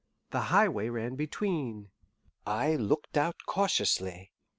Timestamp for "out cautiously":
3.17-4.31